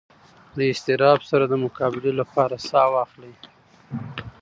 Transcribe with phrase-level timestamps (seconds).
[0.57, 3.33] له اضطراب سره د مقابلې لپاره ساه واخلئ.